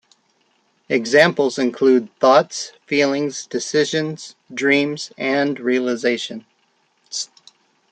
Examples 0.89 1.59
include 1.59 2.09
thoughts, 2.17 2.71
feelings, 2.87 3.45
decisions, 3.45 4.33
dreams, 4.51 5.11
and 5.15 5.59
realizations. 5.59 6.41